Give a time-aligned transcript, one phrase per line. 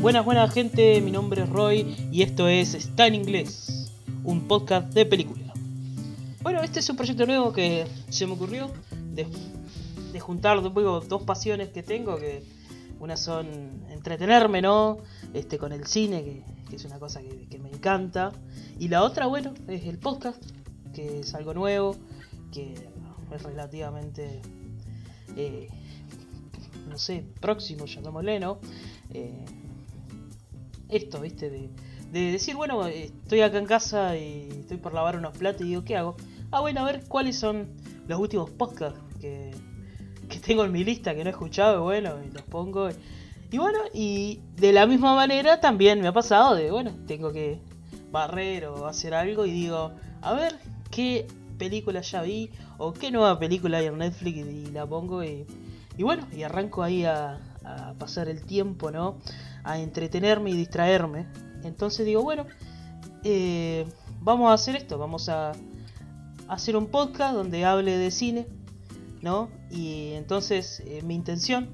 [0.00, 3.92] Buenas, buenas gente, mi nombre es Roy y esto es Está en Inglés,
[4.24, 5.52] un podcast de película.
[6.40, 8.70] Bueno, este es un proyecto nuevo que se me ocurrió
[9.12, 9.26] de,
[10.10, 12.42] de juntar dos, dos pasiones que tengo, que
[12.98, 15.00] una son entretenerme, ¿no?
[15.34, 16.24] Este, con el cine,
[16.70, 18.32] que, es una cosa que, que, me encanta.
[18.78, 20.42] Y la otra, bueno, es el podcast,
[20.94, 21.94] que es algo nuevo,
[22.52, 22.72] que
[23.34, 24.40] es relativamente,
[25.36, 25.68] eh,
[26.88, 28.60] no sé, próximo, llamémosle, ¿no?
[29.12, 29.44] Eh,
[30.90, 31.50] esto, ¿viste?
[31.50, 31.70] De,
[32.12, 35.84] de, decir, bueno, estoy acá en casa y estoy por lavar unos platos y digo,
[35.84, 36.16] ¿qué hago?
[36.50, 37.68] Ah, bueno, a ver cuáles son
[38.08, 39.52] los últimos podcasts que,
[40.28, 42.88] que tengo en mi lista que no he escuchado, y bueno, y los pongo.
[43.52, 47.60] Y bueno, y de la misma manera también me ha pasado de, bueno, tengo que
[48.10, 50.56] barrer o hacer algo y digo, a ver,
[50.90, 51.26] ¿qué
[51.58, 52.50] película ya vi?
[52.78, 54.38] ¿O qué nueva película hay en Netflix?
[54.38, 55.46] Y, la pongo y,
[55.96, 59.18] y bueno, y arranco ahí a, a pasar el tiempo, ¿no?
[59.64, 61.26] A entretenerme y distraerme.
[61.62, 62.46] Entonces digo, bueno,
[63.24, 63.86] eh,
[64.20, 65.52] vamos a hacer esto, vamos a
[66.48, 68.46] hacer un podcast donde hable de cine,
[69.22, 69.50] ¿no?
[69.70, 71.68] Y entonces eh, mi intención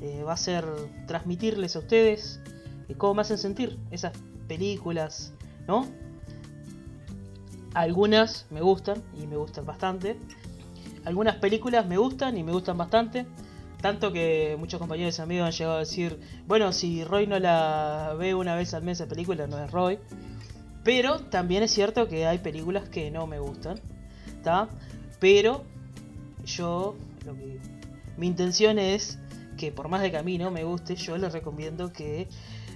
[0.00, 0.64] eh, va a ser
[1.06, 2.40] transmitirles a ustedes
[2.96, 4.12] cómo me hacen sentir esas
[4.46, 5.32] películas,
[5.66, 5.86] ¿no?
[7.74, 10.18] Algunas me gustan y me gustan bastante.
[11.04, 13.26] Algunas películas me gustan y me gustan bastante.
[13.80, 18.14] Tanto que muchos compañeros y amigos han llegado a decir, bueno, si Roy no la
[18.18, 19.98] ve una vez al mes esa película, no es Roy.
[20.82, 23.78] Pero también es cierto que hay películas que no me gustan.
[24.26, 24.68] ¿Está?
[25.20, 25.64] Pero
[26.44, 27.60] yo, lo que,
[28.16, 29.18] mi intención es
[29.56, 32.28] que por más de que a mí no me guste, yo les recomiendo que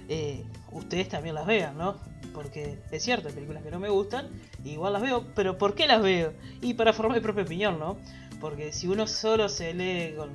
[0.09, 1.95] eh, ustedes también las vean, ¿no?
[2.33, 4.29] Porque es cierto, hay películas que no me gustan,
[4.63, 6.33] igual las veo, pero ¿por qué las veo?
[6.61, 7.97] Y para formar mi propia opinión, ¿no?
[8.39, 10.31] Porque si uno solo se lee con,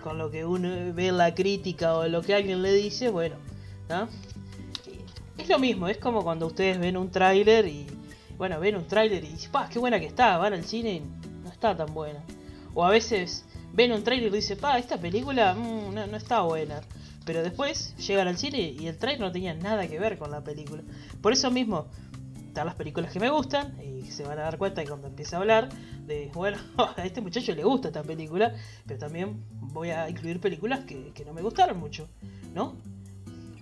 [0.00, 3.36] con lo que uno ve la crítica o lo que alguien le dice, bueno,
[3.88, 4.08] ¿no?
[5.38, 7.86] Es lo mismo, es como cuando ustedes ven un tráiler y,
[8.36, 10.36] bueno, ven un tráiler y dicen, ¡pah, qué buena que está!
[10.38, 11.00] Van al cine y
[11.42, 12.22] no está tan buena.
[12.74, 16.42] O a veces ven un tráiler y dicen, pa, esta película mmm, no, no, está
[16.42, 16.80] buena.
[17.24, 20.42] Pero después llegan al cine y el tráiler no tenía nada que ver con la
[20.42, 20.82] película.
[21.20, 21.86] Por eso mismo,
[22.50, 25.36] están las películas que me gustan y se van a dar cuenta que cuando empiece
[25.36, 25.68] a hablar
[26.06, 26.58] de, bueno,
[26.96, 28.54] a este muchacho le gusta esta película,
[28.86, 29.42] pero también
[29.72, 32.08] voy a incluir películas que, que no me gustaron mucho,
[32.54, 32.74] ¿no?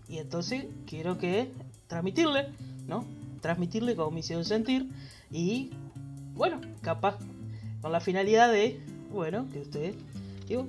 [0.08, 1.52] Y entonces quiero que
[1.86, 2.48] transmitirle,
[2.86, 3.04] ¿no?
[3.40, 4.88] Transmitirle cómo me hicieron sentir
[5.30, 5.70] y,
[6.34, 7.18] bueno, capaz
[7.80, 8.80] con la finalidad de
[9.10, 9.96] bueno, que ustedes,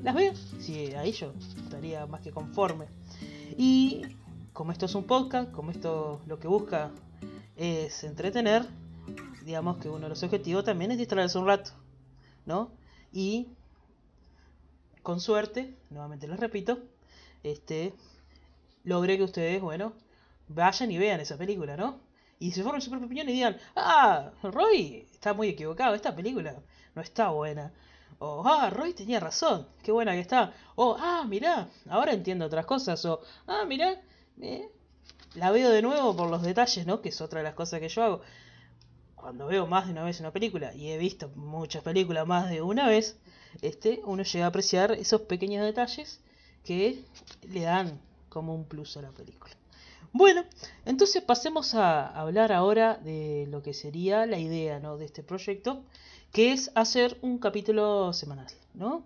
[0.04, 0.36] las vean.
[0.60, 1.34] Sí, ahí yo
[1.64, 2.86] estaría más que conforme.
[3.58, 4.02] Y
[4.54, 6.92] como esto es un podcast, como esto lo que busca
[7.56, 8.66] es entretener,
[9.46, 11.72] digamos que uno de los objetivos también es distraerse un rato,
[12.46, 12.72] ¿no?
[13.12, 13.48] Y
[15.10, 16.78] con suerte, nuevamente les repito,
[17.42, 17.96] este
[18.84, 19.94] logré que ustedes, bueno,
[20.50, 22.00] vayan y vean esa película, ¿no?
[22.38, 26.62] Y se formen su propia opinión y digan, ah, Roy está muy equivocado, esta película
[26.94, 27.74] no está buena.
[28.20, 30.54] O, ah, Roy tenía razón, qué buena que está.
[30.76, 33.04] O, ah, mirá, ahora entiendo otras cosas.
[33.06, 34.00] O, ah, mirá,
[34.40, 34.70] eh,
[35.34, 37.02] la veo de nuevo por los detalles, ¿no?
[37.02, 38.22] Que es otra de las cosas que yo hago.
[39.16, 42.62] Cuando veo más de una vez una película, y he visto muchas películas más de
[42.62, 43.18] una vez,
[43.62, 46.20] este, uno llega a apreciar esos pequeños detalles
[46.64, 47.04] que
[47.44, 48.00] le dan
[48.30, 49.54] como un plus a la película.
[50.12, 50.44] Bueno,
[50.86, 54.98] entonces pasemos a hablar ahora de lo que sería la idea ¿no?
[54.98, 55.84] de este proyecto,
[56.32, 59.04] que es hacer un capítulo semanal, ¿no?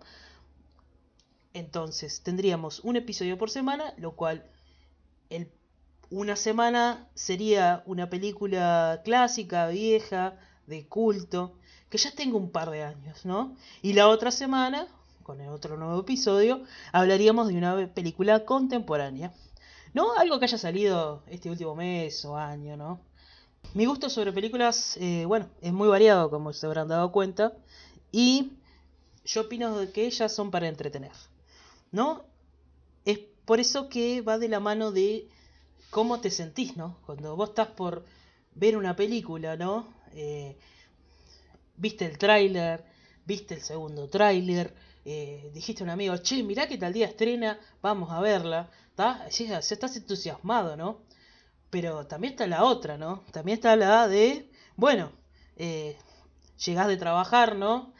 [1.52, 4.44] Entonces, tendríamos un episodio por semana, lo cual
[5.30, 5.48] el,
[6.10, 11.54] una semana sería una película clásica, vieja, de culto,
[11.94, 13.56] que ya tengo un par de años, ¿no?
[13.80, 14.88] Y la otra semana,
[15.22, 19.32] con el otro nuevo episodio, hablaríamos de una película contemporánea,
[19.92, 20.12] ¿no?
[20.14, 22.98] Algo que haya salido este último mes o año, ¿no?
[23.74, 27.52] Mi gusto sobre películas, eh, bueno, es muy variado, como se habrán dado cuenta,
[28.10, 28.54] y
[29.24, 31.12] yo opino que ellas son para entretener,
[31.92, 32.24] ¿no?
[33.04, 35.28] Es por eso que va de la mano de
[35.90, 36.96] cómo te sentís, ¿no?
[37.06, 38.04] Cuando vos estás por
[38.56, 39.86] ver una película, ¿no?
[40.12, 40.56] Eh,
[41.76, 42.84] viste el tráiler,
[43.24, 44.74] viste el segundo tráiler,
[45.04, 49.26] eh, dijiste a un amigo, che, mirá que tal día estrena, vamos a verla, ¿está?
[49.28, 51.00] Estás entusiasmado, ¿no?
[51.70, 53.24] Pero también está la otra, ¿no?
[53.32, 55.12] También está la de, bueno,
[55.56, 55.96] eh,
[56.64, 57.92] llegás de trabajar, ¿no?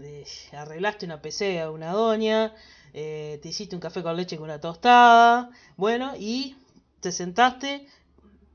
[0.00, 2.54] Eh, arreglaste una PC a una doña,
[2.94, 6.56] eh, te hiciste un café con leche con una tostada, bueno, y
[7.00, 7.86] te sentaste,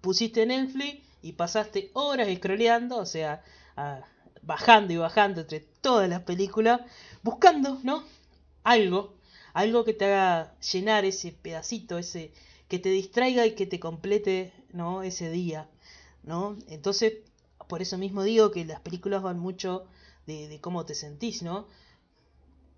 [0.02, 3.44] pusiste Netflix y pasaste horas scrolleando, o sea,
[3.76, 4.02] a,
[4.48, 6.82] bajando y bajando entre todas las películas,
[7.22, 8.04] buscando, ¿no?
[8.64, 9.16] Algo,
[9.54, 12.32] algo que te haga llenar ese pedacito, ese
[12.70, 15.04] que te distraiga y que te complete, ¿no?
[15.04, 15.70] Ese día,
[16.24, 16.58] ¿no?
[16.68, 17.14] Entonces,
[17.68, 19.86] por eso mismo digo que las películas van mucho
[20.26, 21.68] de, cómo te sentís, ¿no?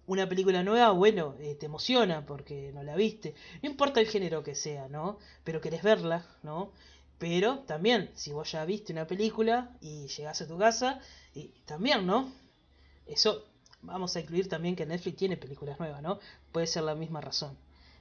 [0.07, 3.35] Una película nueva, bueno, eh, te emociona porque no la viste.
[3.61, 5.19] No importa el género que sea, ¿no?
[5.43, 6.71] Pero querés verla, ¿no?
[7.19, 10.99] Pero también, si vos ya viste una película y llegás a tu casa,
[11.33, 12.31] y también, ¿no?
[13.05, 13.45] Eso
[13.81, 16.19] vamos a incluir también que Netflix tiene películas nuevas, ¿no?
[16.51, 17.57] Puede ser la misma razón.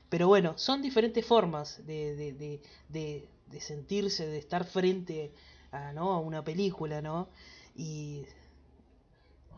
[0.09, 5.33] Pero bueno, son diferentes formas de, de, de, de, de sentirse, de estar frente
[5.71, 6.13] a, ¿no?
[6.13, 7.29] a una película, ¿no?
[7.77, 8.25] Y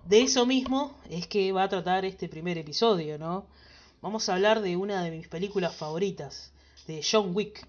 [0.07, 3.47] de eso mismo es que va a tratar este primer episodio, ¿no?
[4.03, 6.53] Vamos a hablar de una de mis películas favoritas,
[6.87, 7.67] de John Wick.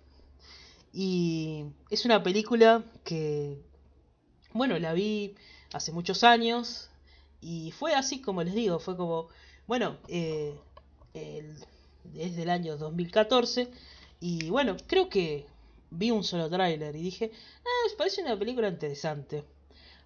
[0.94, 3.62] Y es una película que,
[4.54, 5.36] bueno, la vi
[5.73, 6.89] hace muchos años
[7.41, 9.29] y fue así como les digo, fue como,
[9.68, 10.56] bueno, eh,
[12.03, 13.69] desde el año 2014
[14.19, 15.47] y bueno, creo que
[15.89, 19.44] vi un solo tráiler y dije, ah, parece una película interesante.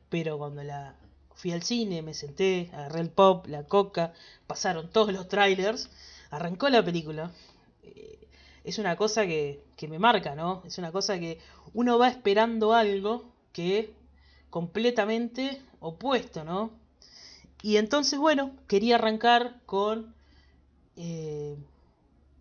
[0.09, 0.95] Pero cuando la
[1.33, 4.13] fui al cine, me senté, agarré el pop, la coca,
[4.47, 5.89] pasaron todos los trailers,
[6.31, 7.31] arrancó la película.
[7.83, 8.27] Eh,
[8.63, 10.63] es una cosa que, que me marca, ¿no?
[10.65, 11.39] Es una cosa que
[11.73, 13.94] uno va esperando algo que
[14.56, 16.72] completamente opuesto, ¿no?
[17.62, 20.16] Y entonces, bueno, quería arrancar con
[20.96, 21.57] eh,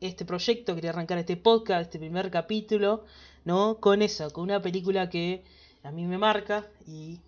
[0.01, 3.05] este proyecto, quería arrancar este podcast, este primer capítulo,
[3.45, 3.81] ¿no?
[3.81, 5.43] Con eso, con una película que
[5.83, 7.19] a mí me marca y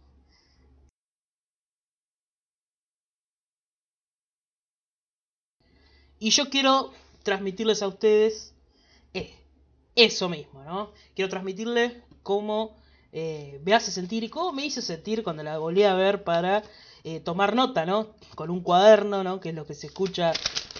[6.21, 6.93] Y yo quiero
[7.25, 8.55] transmitirles a ustedes
[9.15, 9.35] eh,
[9.97, 10.93] eso mismo, ¿no?
[11.17, 11.93] Quiero transmitirles
[12.23, 12.77] cómo
[13.19, 16.63] eh, me hace sentir y cómo me hizo sentir cuando la volví a ver para
[17.03, 18.09] eh, tomar nota, ¿no?
[18.35, 19.41] Con un cuaderno, ¿no?
[19.41, 20.35] Que es lo que se escucha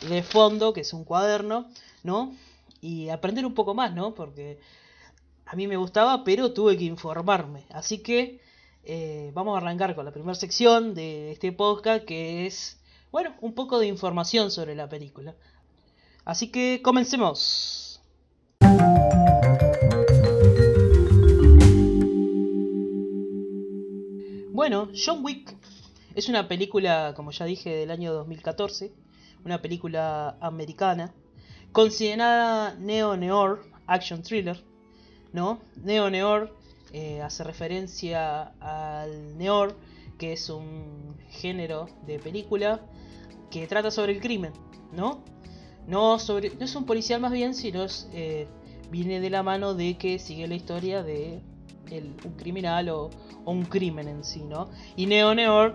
[0.07, 1.67] de fondo, que es un cuaderno,
[2.03, 2.35] ¿no?
[2.83, 4.15] Y aprender un poco más, ¿no?
[4.15, 4.61] Porque
[5.47, 7.65] a mí me gustaba, pero tuve que informarme.
[7.71, 8.39] Así que
[8.85, 12.77] eh, vamos a arrancar con la primera sección de este podcast, que es
[13.11, 15.35] bueno, un poco de información sobre la película.
[16.27, 17.86] Así que comencemos.
[24.69, 25.57] Bueno, John Wick
[26.17, 28.93] es una película, como ya dije, del año 2014,
[29.45, 31.15] una película americana,
[31.71, 34.61] considerada neo-noir, action thriller,
[35.33, 35.61] ¿no?
[35.85, 36.51] Neo-noir
[36.93, 39.73] eh, hace referencia al noir,
[40.19, 42.81] que es un género de película
[43.53, 44.53] que trata sobre el crimen,
[44.93, 45.23] ¿no?
[45.87, 48.49] No, sobre, no es un policial más bien, sino es, eh,
[48.91, 51.41] viene de la mano de que sigue la historia de
[51.91, 53.11] un criminal o,
[53.45, 54.69] o, un crimen en sí, ¿no?
[54.97, 55.75] Y Neo Neor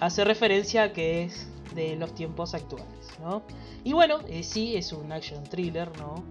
[0.00, 3.42] hace referencia a que es de los tiempos actuales, ¿no?
[3.84, 6.22] Y bueno, eh, sí, es un action thriller, ¿no?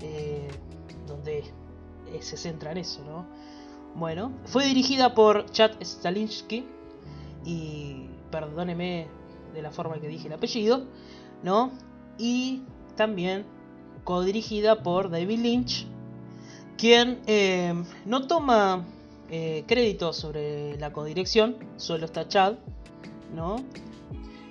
[0.00, 0.48] Eh,
[1.06, 3.26] donde eh, se centra en eso, ¿no?
[3.94, 6.66] Bueno, fue dirigida por Chad Stalinsky
[7.44, 9.06] y perdóneme
[9.52, 10.84] de la forma que dije el apellido,
[11.42, 11.70] ¿no?
[12.18, 12.62] Y
[12.96, 13.44] también
[14.02, 15.86] codirigida por David Lynch,
[16.76, 17.74] quien eh,
[18.04, 18.84] no toma
[19.30, 22.54] eh, crédito sobre la codirección, solo está Chad,
[23.34, 23.56] ¿no?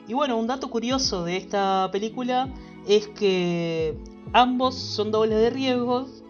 [0.08, 2.50] Y bueno, un dato curioso de esta película
[2.88, 3.98] es que
[4.34, 6.24] ambos son dobles de riesgos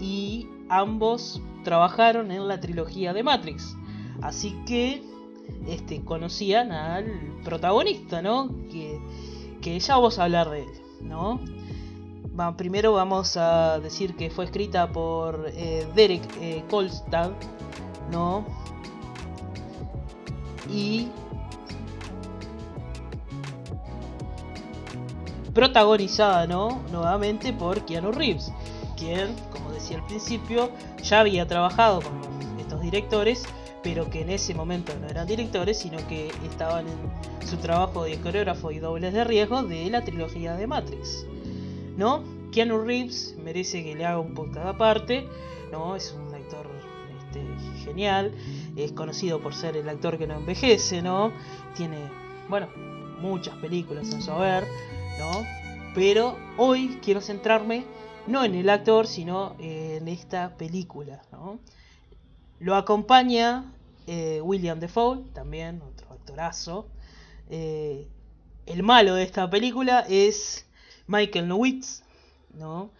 [0.00, 3.76] y ambos trabajaron en la trilogía de Matrix.
[4.22, 5.02] Así que
[5.66, 7.06] este, conocían al
[7.44, 8.48] protagonista, ¿no?
[8.70, 8.98] Que,
[9.60, 10.68] que ya vamos a hablar de él,
[11.02, 11.40] ¿no?
[12.56, 16.64] Primero vamos a decir que fue escrita por eh, Derek eh,
[18.10, 18.46] ¿no?
[20.70, 21.08] Y
[25.52, 26.80] protagonizada, ¿no?
[26.90, 28.52] Nuevamente por Keanu Reeves,
[28.96, 30.70] quien, como decía al principio,
[31.02, 32.20] ya había trabajado con
[32.58, 33.46] estos directores
[33.82, 38.18] pero que en ese momento no eran directores, sino que estaban en su trabajo de
[38.20, 41.26] coreógrafo y dobles de riesgo de la trilogía de Matrix.
[42.00, 42.24] ¿No?
[42.50, 45.28] Keanu Reeves merece que le haga un podcast aparte,
[45.70, 45.94] ¿no?
[45.96, 46.66] Es un actor
[47.18, 47.44] este,
[47.84, 48.32] genial,
[48.74, 51.30] es conocido por ser el actor que no envejece, ¿no?
[51.76, 51.98] Tiene,
[52.48, 52.68] bueno,
[53.20, 54.64] muchas películas en su haber,
[55.18, 55.44] ¿no?
[55.94, 57.84] Pero hoy quiero centrarme
[58.26, 61.58] no en el actor, sino en esta película, ¿no?
[62.60, 63.74] Lo acompaña
[64.06, 66.88] eh, William Defoe, también otro actorazo.
[67.50, 68.08] Eh,
[68.64, 70.64] el malo de esta película es
[71.10, 72.02] Michael Nowitz,
[72.54, 72.90] ¿no?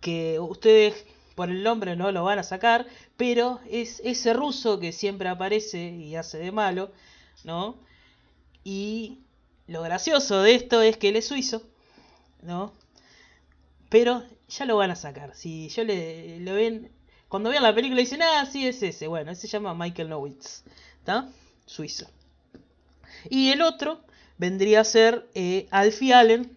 [0.00, 2.86] Que ustedes por el nombre no lo van a sacar,
[3.16, 6.92] pero es ese ruso que siempre aparece y hace de malo,
[7.44, 7.76] ¿no?
[8.62, 9.20] Y
[9.66, 11.62] lo gracioso de esto es que él es suizo,
[12.42, 12.72] ¿no?
[13.88, 15.34] Pero ya lo van a sacar.
[15.34, 16.92] Si yo le lo ven.
[17.28, 19.08] Cuando vean la película dicen, ah, sí es ese.
[19.08, 20.62] Bueno, ese se llama Michael Nowitz.
[20.98, 21.28] ¿Está?
[21.64, 22.06] Suizo.
[23.30, 24.00] Y el otro
[24.38, 26.55] vendría a ser eh, Alfie Allen.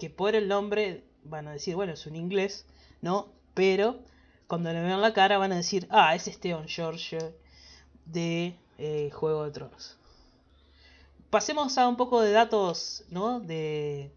[0.00, 2.66] Que por el nombre van a decir, bueno, es un inglés,
[3.02, 3.28] ¿no?
[3.54, 4.00] Pero
[4.48, 7.18] cuando le vean la cara van a decir, ah, es Steven George
[8.06, 9.96] de eh, Juego de Tronos.
[11.30, 13.38] Pasemos a un poco de datos, ¿no?
[13.38, 14.10] De,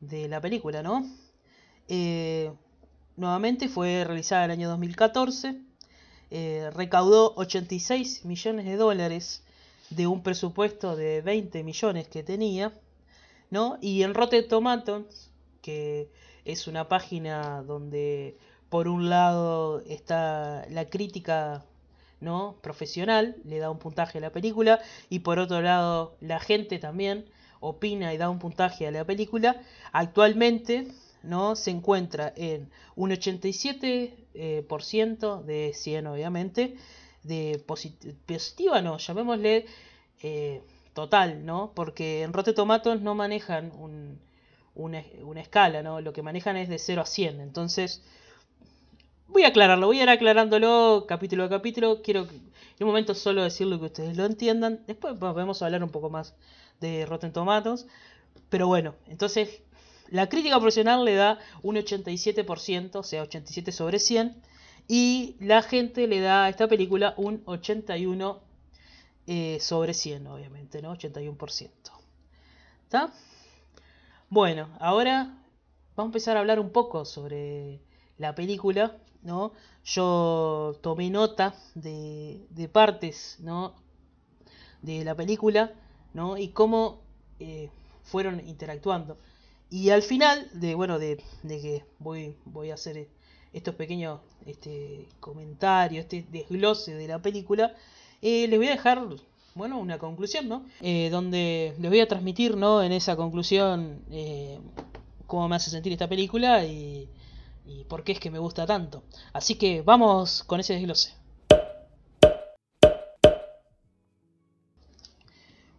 [0.00, 1.06] de la película, ¿no?
[1.88, 2.50] Eh,
[3.16, 5.60] nuevamente fue realizada en el año 2014.
[6.30, 9.44] Eh, recaudó 86 millones de dólares
[9.90, 12.72] de un presupuesto de 20 millones que tenía.
[13.50, 13.78] ¿No?
[13.80, 15.30] Y en Rotten Tomatoes,
[15.62, 16.08] que
[16.44, 18.36] es una página donde
[18.68, 21.64] por un lado está la crítica
[22.20, 22.56] ¿no?
[22.62, 27.26] profesional, le da un puntaje a la película, y por otro lado la gente también
[27.60, 29.60] opina y da un puntaje a la película.
[29.92, 30.88] Actualmente
[31.22, 31.56] ¿no?
[31.56, 36.76] se encuentra en un 87% eh, de 100 obviamente,
[37.22, 37.62] de
[38.26, 39.66] positiva no, llamémosle
[40.22, 40.62] eh,
[40.96, 41.72] total, ¿no?
[41.74, 43.70] Porque en Rote Tomatos no manejan
[44.74, 45.00] una,
[45.38, 46.00] escala, ¿no?
[46.00, 48.02] Lo que manejan es de 0 a 100, entonces...
[49.28, 52.00] Voy a aclararlo, voy a ir aclarándolo capítulo a capítulo.
[52.00, 52.40] Quiero en
[52.80, 54.84] un momento solo decirlo que ustedes lo entiendan.
[54.86, 56.36] Después vamos a hablar un poco más
[56.80, 57.86] de Rotten Tomatoes.
[58.48, 59.62] Pero bueno, entonces
[60.08, 64.40] la crítica profesional le da un 87%, o sea, 87 sobre 100.
[64.86, 68.45] Y la gente le da a esta película un 81
[69.26, 70.94] eh, sobre 100, obviamente, ¿no?
[70.94, 71.70] 81%.
[72.84, 73.12] ¿Está?
[74.28, 75.42] Bueno, ahora
[75.96, 77.80] vamos a empezar a hablar un poco sobre
[78.18, 79.52] la película, ¿no?
[79.84, 83.74] Yo tomé nota de, de partes, ¿no?
[84.82, 85.72] De la película,
[86.14, 86.36] ¿no?
[86.36, 87.02] Y cómo
[87.38, 87.70] eh,
[88.02, 89.18] fueron interactuando.
[89.68, 93.08] Y al final, de bueno, de, que voy, voy a hacer
[93.52, 97.74] estos pequeños este, comentarios, este desglose de la película,
[98.22, 99.02] eh, les voy a dejar,
[99.54, 100.64] bueno, una conclusión, ¿no?
[100.80, 102.82] Eh, donde les voy a transmitir, ¿no?
[102.82, 104.58] En esa conclusión, eh,
[105.26, 107.08] cómo me hace sentir esta película y,
[107.66, 109.02] y por qué es que me gusta tanto.
[109.32, 111.14] Así que vamos con ese desglose.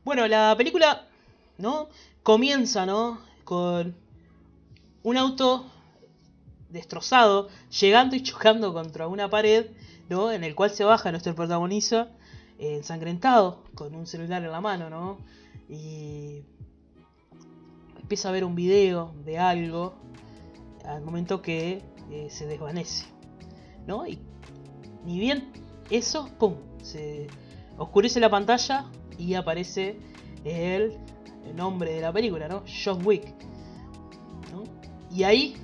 [0.04, 1.06] Bueno, la película,
[1.58, 1.90] ¿no?
[2.24, 3.28] Comienza, ¿no?
[3.48, 3.96] con
[5.04, 5.66] un auto
[6.68, 7.48] destrozado,
[7.80, 9.68] llegando y chocando contra una pared,
[10.10, 10.32] ¿no?
[10.32, 12.10] En el cual se baja nuestro protagonista
[12.60, 15.20] ensangrentado, con un celular en la mano, ¿no?
[15.70, 16.44] Y
[18.00, 19.96] empieza a ver un video de algo
[20.86, 23.06] al momento que eh, se desvanece,
[23.86, 24.08] ¿no?
[24.08, 24.20] Y
[25.06, 25.52] ni bien
[25.90, 26.56] eso, ¡pum!
[26.82, 27.28] Se
[27.78, 28.86] oscurece la pantalla
[29.18, 30.00] y aparece
[30.46, 30.98] el
[31.56, 32.64] nombre de la película, ¿no?
[32.84, 33.36] John Wick.
[35.12, 35.56] Y ahí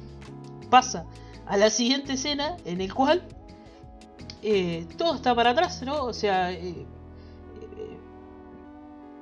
[0.70, 1.06] pasa
[1.46, 3.22] a la siguiente escena en el cual
[4.46, 6.04] eh, todo está para atrás, ¿no?
[6.04, 6.86] O sea, eh, eh,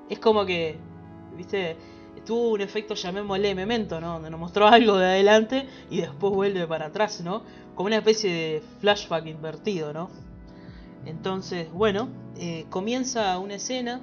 [0.10, 0.78] es como que,
[1.38, 1.78] viste,
[2.26, 4.14] tuvo un efecto, llamémosle memento, ¿no?
[4.14, 7.44] Donde nos mostró algo de adelante y después vuelve para atrás, ¿no?
[7.76, 10.10] Como una especie de flashback invertido, ¿no?
[11.06, 12.10] Entonces, bueno,
[12.70, 14.02] comienza una escena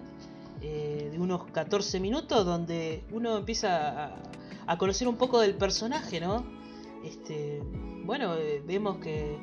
[0.61, 4.15] de unos 14 minutos donde uno empieza
[4.67, 6.45] a, conocer un poco del personaje, ¿no?
[7.05, 7.61] Este,
[8.05, 8.35] bueno,
[8.67, 9.39] vemos que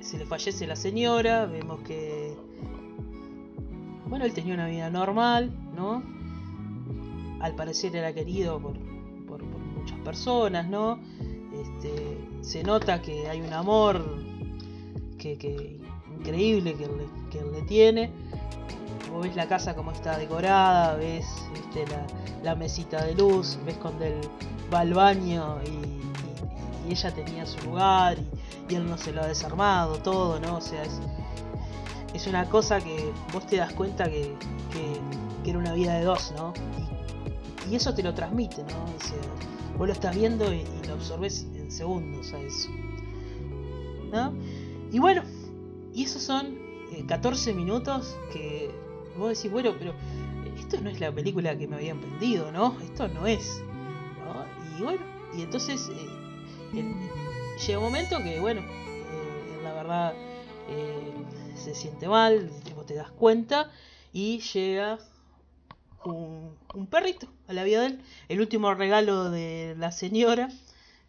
[0.00, 2.34] se le fallece la señora, vemos que,
[4.06, 6.02] bueno, él tenía una vida normal, ¿no?
[7.40, 8.78] Al parecer era querido por,
[9.26, 10.98] por, muchas personas, ¿no?
[11.52, 14.04] Este, se nota que hay un amor
[15.18, 15.78] que, que
[16.18, 16.88] increíble que
[17.30, 18.10] que él le tiene
[19.20, 21.26] ves la casa como está decorada, ves
[22.42, 24.20] la, mesita de luz, ves cuando él
[24.72, 25.95] va al baño y,
[26.92, 28.18] ella tenía su lugar
[28.68, 30.56] y, él no se lo ha desarmado, todo, ¿no?
[30.56, 31.00] O sea, es,
[32.14, 34.34] es una cosa que vos te das cuenta que,
[34.72, 36.52] que, era una vida de dos, ¿no?
[37.70, 38.84] Y, eso te lo transmite, ¿no?
[38.84, 42.68] O vos lo estás viendo y, lo absorbes en segundos a eso.
[44.12, 44.32] ¿No?
[44.92, 45.22] Y bueno,
[45.92, 46.58] y esos son
[47.06, 48.70] 14 eh, minutos que
[49.16, 49.94] vos decís, bueno, pero
[50.58, 52.76] esto no es la película que me habían vendido, ¿no?
[52.82, 53.62] Esto no es.
[54.24, 54.78] ¿no?
[54.78, 55.02] Y bueno,
[55.36, 56.25] y entonces eh,
[56.72, 60.14] llega un momento que, bueno, eh, la verdad
[60.68, 61.12] eh,
[61.56, 63.70] se siente mal, vos te das cuenta,
[64.12, 64.98] y llega
[66.04, 70.50] un, perrito a la vida de él, el último regalo de la señora,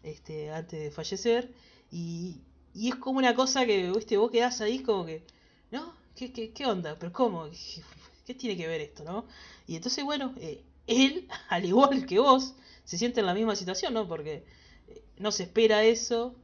[0.04, 1.52] este, antes de fallecer,
[1.92, 2.42] y,
[2.74, 5.24] y es como una cosa que, viste, vos quedás ahí como que,
[5.72, 5.94] ¿no?
[6.16, 6.98] ¿Qué, qué, qué onda?
[7.00, 7.48] ¿Pero cómo?
[8.26, 9.26] ¿Qué tiene que ver esto, no?
[9.68, 13.94] Y entonces, bueno, eh, él, al igual que vos, se siente en la misma situación,
[13.94, 14.08] ¿no?
[14.08, 14.44] Porque
[15.18, 16.36] no se espera eso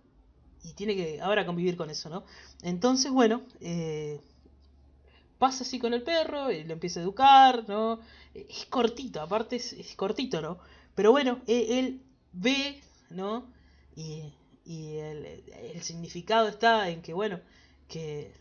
[0.64, 2.24] y tiene que ahora convivir con eso, ¿no?
[2.62, 4.22] Entonces, bueno, eh,
[5.38, 8.00] pasa así con el perro, y lo empieza a educar, ¿no?
[8.34, 10.58] Es cortito, aparte es, cortito, ¿no?
[10.96, 13.46] Pero bueno, e, él, ve, ¿no?
[13.96, 14.34] Y,
[14.66, 15.44] el,
[15.82, 17.42] significado está en que, bueno,
[17.90, 18.32] que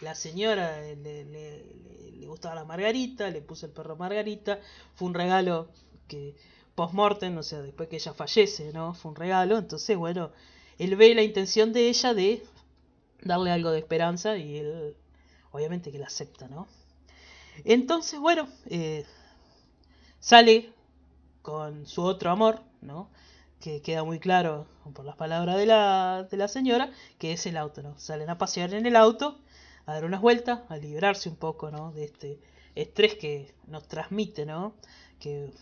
[0.00, 4.58] la señora le, le, gustaba la margarita, le puso el perro margarita,
[4.94, 5.68] fue un regalo
[6.08, 6.34] que
[6.74, 8.94] post-mortem, o sea, después que ella fallece, ¿no?
[8.94, 10.32] Fue un regalo, entonces, bueno,
[10.78, 12.42] él ve la intención de ella de
[13.22, 14.96] darle algo de esperanza y él,
[15.50, 16.66] obviamente que la acepta, ¿no?
[17.64, 19.04] Entonces, bueno, eh,
[20.20, 20.72] sale
[21.42, 23.10] con su otro amor, ¿no?
[23.60, 27.56] Que queda muy claro por las palabras de la, de la señora, que es el
[27.56, 27.98] auto, ¿no?
[27.98, 29.38] Salen a pasear en el auto,
[29.86, 31.92] a dar unas vueltas, a liberarse un poco, ¿no?
[31.92, 32.40] De este
[32.74, 34.74] estrés que nos transmite, ¿no?
[35.20, 35.52] Que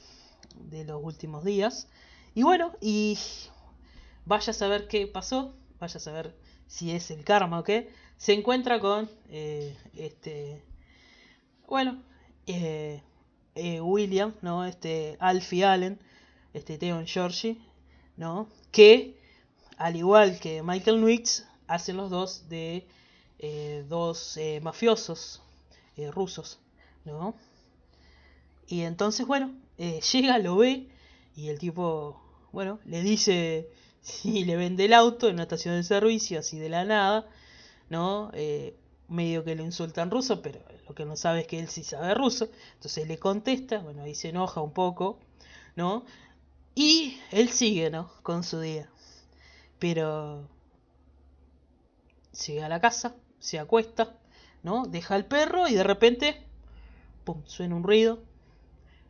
[0.68, 1.88] de los últimos días.
[2.34, 3.18] Y bueno, y
[4.24, 6.36] vaya a saber qué pasó, vaya a saber
[6.66, 7.90] si es el karma o qué.
[8.16, 10.62] Se encuentra con eh, este,
[11.66, 12.02] bueno,
[12.46, 13.02] eh,
[13.54, 14.64] eh, William, ¿no?
[14.64, 15.98] Este Alfie Allen,
[16.54, 17.58] este Theon Georgie,
[18.16, 18.48] ¿no?
[18.70, 19.18] Que
[19.76, 22.86] al igual que Michael Nwix hacen los dos de
[23.88, 25.42] dos mafiosos
[26.12, 26.58] rusos,
[27.06, 27.34] ¿no?
[28.66, 30.88] Y entonces, bueno, eh, llega, lo ve
[31.34, 32.20] y el tipo,
[32.52, 33.70] bueno, le dice
[34.02, 37.26] si le vende el auto en una estación de servicio, así de la nada,
[37.88, 38.30] ¿no?
[38.34, 38.76] Eh,
[39.08, 41.82] medio que lo insulta en ruso, pero lo que no sabe es que él sí
[41.82, 42.50] sabe ruso.
[42.74, 45.18] Entonces le contesta, bueno, ahí se enoja un poco,
[45.76, 46.04] ¿no?
[46.74, 48.10] Y él sigue, ¿no?
[48.22, 48.90] Con su día.
[49.78, 50.46] Pero
[52.46, 54.18] llega a la casa, se acuesta,
[54.62, 54.84] ¿no?
[54.84, 56.42] Deja al perro y de repente,
[57.24, 57.42] ¡pum!
[57.46, 58.20] suena un ruido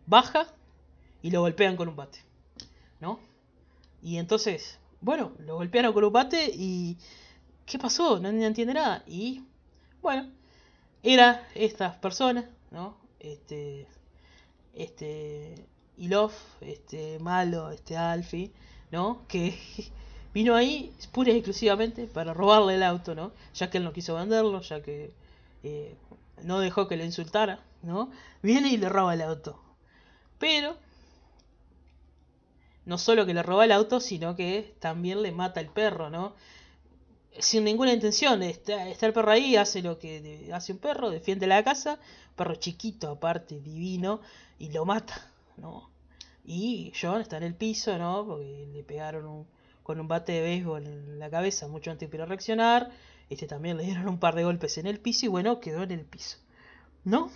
[0.07, 0.47] baja
[1.23, 2.21] y lo golpean con un bate.
[3.01, 3.19] ¿No?
[4.03, 6.97] Y entonces, bueno, lo golpearon con un bate y...
[7.67, 8.19] ¿Qué pasó?
[8.19, 9.05] No, entiende nada.
[9.07, 9.45] Y
[10.03, 10.29] bueno,
[11.03, 12.97] era estas personas, ¿no?
[13.21, 13.87] Este,
[14.75, 15.55] este,
[15.97, 18.51] Ilov, este malo, este Alfie,
[18.91, 19.25] ¿no?
[19.29, 19.57] Que
[20.35, 23.33] vino ahí pura y exclusivamente para robarle el auto, ¿no?
[23.55, 25.13] Ya que él no quiso venderlo, ya que
[25.63, 25.95] eh,
[26.43, 28.11] no dejó que le insultara, ¿no?
[28.43, 29.61] Viene y le roba el auto.
[30.39, 30.77] Pero
[32.85, 36.35] no solo que le roba el auto, sino que también le mata el perro, ¿no?
[37.39, 41.63] Sin ninguna intención, está, el perro ahí, hace lo que hace un perro, defiende la
[41.63, 41.99] casa,
[42.37, 44.21] perro chiquito aparte, divino,
[44.59, 45.91] y lo mata, ¿no?
[46.45, 48.27] Y John está en el piso, ¿no?
[48.27, 49.47] Porque le pegaron
[49.83, 52.91] con un bate de béisbol en la cabeza mucho antes de reaccionar.
[53.29, 55.93] Este también le dieron un par de golpes en el piso y bueno, quedó en
[55.93, 56.39] el piso,
[57.05, 57.31] ¿no?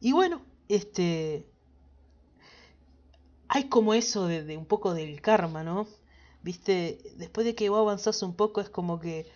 [0.00, 1.46] Y bueno, este
[3.48, 5.86] hay como eso de, un poco del karma, ¿no?
[6.42, 9.26] Viste, después de que vos avanzás un poco es como que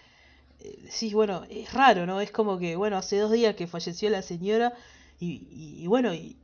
[0.60, 2.20] eh, sí, bueno, es raro, ¿no?
[2.20, 4.74] Es como que, bueno, hace dos días que falleció la señora
[5.18, 6.36] y, bueno, y,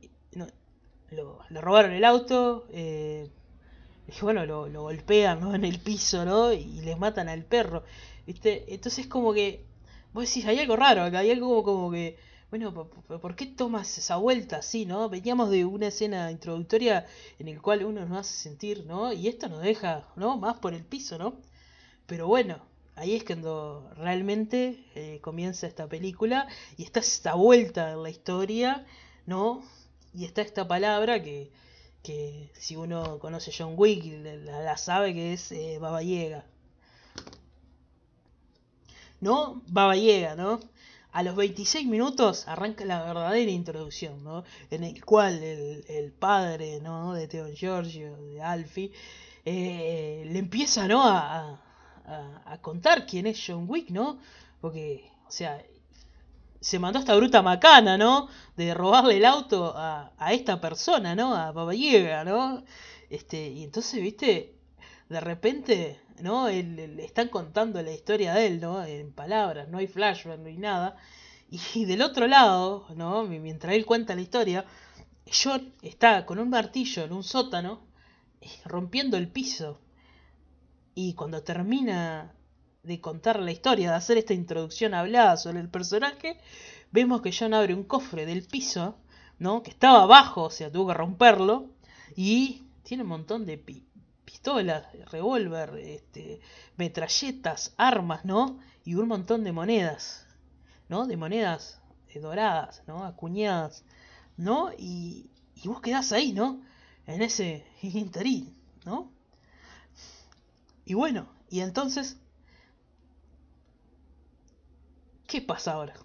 [1.11, 3.29] lo, le robaron el auto, eh,
[4.07, 5.53] y bueno, lo, lo, golpean ¿no?
[5.53, 6.53] en el piso, ¿no?
[6.53, 7.83] Y les matan al perro,
[8.25, 8.73] ¿viste?
[8.73, 9.65] Entonces como que,
[10.13, 12.17] vos decís, hay algo raro acá, hay algo como que
[12.49, 15.07] bueno, ¿por qué tomas esa vuelta así, no?
[15.07, 17.05] Veníamos de una escena introductoria
[17.37, 19.13] en el cual uno nos hace sentir, ¿no?
[19.13, 20.37] Y esto nos deja, ¿no?
[20.37, 21.35] Más por el piso, ¿no?
[22.07, 22.59] Pero bueno,
[22.95, 28.85] ahí es cuando realmente eh, comienza esta película y está esta vuelta en la historia,
[29.27, 29.63] ¿no?
[30.15, 31.51] Y está esta palabra que,
[32.01, 36.01] que si uno conoce John Wick la, sabe que es eh, Baba.
[39.21, 39.61] ¿No?
[39.67, 39.95] Baba
[40.35, 40.59] ¿no?
[41.11, 44.43] A los 26 minutos arranca la verdadera introducción, ¿no?
[44.69, 47.13] En el cual el, padre, ¿no?
[47.13, 48.91] De Theo Giorgio, de Alfie,
[49.45, 51.01] eh, le empieza, ¿no?
[51.03, 51.59] A,
[52.61, 54.19] contar quién es John Wick, ¿no?
[54.61, 55.63] Porque, o sea,
[56.59, 58.27] se mandó esta bruta macana, ¿no?
[58.57, 61.35] De robarle el auto a, esta persona, ¿no?
[61.35, 61.73] A Baba
[62.25, 62.63] ¿no?
[63.09, 64.58] Este, y entonces, viste,
[65.09, 66.47] de repente ¿no?
[66.47, 68.83] le están contando la historia de él, ¿no?
[68.85, 70.95] En palabras, no hay flashback, no hay nada.
[71.49, 73.23] Y del otro lado, ¿no?
[73.23, 74.65] Mientras él cuenta la historia,
[75.31, 77.87] John está con un martillo en un sótano,
[78.65, 79.81] rompiendo el piso.
[80.93, 82.35] Y cuando termina
[82.83, 86.39] de contar la historia, de hacer esta introducción hablada sobre el personaje,
[86.91, 88.99] vemos que John abre un cofre del piso,
[89.39, 89.63] ¿no?
[89.63, 91.71] Que estaba abajo, o sea, tuvo que romperlo.
[92.15, 93.88] Y tiene un montón de, pi
[94.29, 96.39] pistolas, revólver, este,
[96.77, 98.59] metralletas, armas, ¿no?
[98.85, 100.27] Y un montón de monedas,
[100.87, 101.07] ¿no?
[101.07, 103.03] De monedas eh, doradas, ¿no?
[103.05, 103.83] Acuñadas,
[104.37, 104.71] ¿no?
[104.77, 106.61] Y, y vos quedás ahí, ¿no?
[107.07, 109.11] En ese interín, ¿no?
[110.85, 112.17] Y bueno, y entonces,
[115.25, 115.95] ¿qué pasa ahora?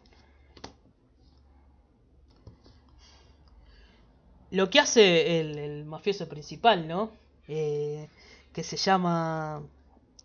[4.50, 7.10] Lo que hace el, mafioso principal, ¿no?
[7.48, 8.08] Eh,
[8.52, 9.62] que se llama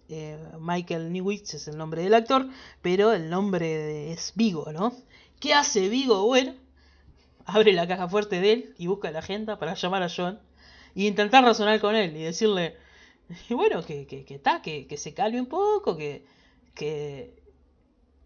[0.09, 2.47] eh, Michael Newitz, es el nombre del actor,
[2.81, 4.93] pero el nombre es Vigo, ¿no?
[5.39, 6.25] ¿Qué hace Vigo?
[6.25, 6.53] Bueno,
[7.45, 10.39] abre la caja fuerte de él y busca la agenda para llamar a John
[10.95, 12.77] y intentar razonar con él y decirle,
[13.49, 16.25] bueno, que, que, que, que, que se calme un poco, que,
[16.75, 17.41] que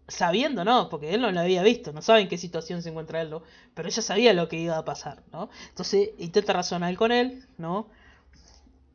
[0.08, 0.88] sabiendo, ¿no?
[0.88, 3.34] Porque él no lo había visto, no sabe en qué situación se encuentra él.
[3.74, 5.50] Pero ella sabía lo que iba a pasar, ¿no?
[5.70, 7.88] Entonces intenta razonar con él, ¿no?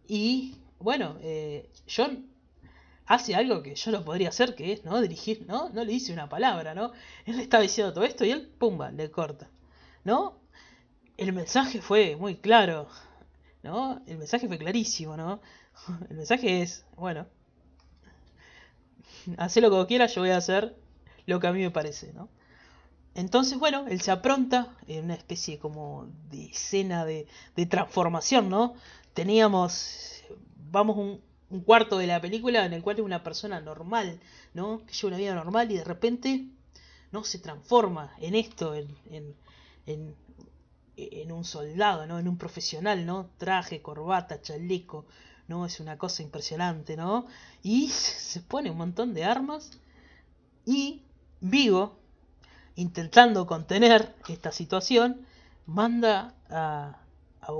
[0.09, 2.25] Y bueno, eh, John
[3.05, 4.99] hace algo que yo lo podría hacer, que es, ¿no?
[5.01, 5.69] Dirigir, ¿no?
[5.69, 6.91] No le dice una palabra, ¿no?
[7.25, 9.49] Él le está diciendo todo esto y él, pumba, le corta,
[10.03, 10.39] ¿no?
[11.15, 12.87] El mensaje fue muy claro,
[13.61, 14.01] ¿no?
[14.07, 15.41] El mensaje fue clarísimo, ¿no?
[16.09, 17.27] El mensaje es, bueno,
[19.37, 20.75] haz lo que quieras, yo voy a hacer
[21.27, 22.29] lo que a mí me parece, ¿no?
[23.15, 28.75] Entonces, bueno, él se apronta en una especie como de escena de, de transformación, ¿no?
[29.13, 30.23] Teníamos,
[30.71, 34.19] vamos un, cuarto de la película en el cual es una persona normal,
[34.53, 34.85] ¿no?
[34.85, 36.47] Que lleva una vida normal y de repente,
[37.11, 37.23] ¿no?
[37.23, 39.35] Se transforma en esto, en, en,
[39.87, 40.15] en,
[40.95, 42.19] en un soldado, ¿no?
[42.19, 43.31] En un profesional, ¿no?
[43.37, 45.05] Traje, corbata, chaleco,
[45.47, 45.65] ¿no?
[45.65, 47.25] Es una cosa impresionante, ¿no?
[47.63, 49.71] Y se pone un montón de armas
[50.65, 51.03] y
[51.41, 51.97] Vigo,
[52.75, 55.25] intentando contener esta situación,
[55.65, 56.99] manda a,
[57.41, 57.51] a,